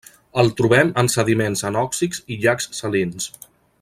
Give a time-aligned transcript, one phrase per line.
[0.43, 3.29] El trobem en sediments anòxics i llacs salins.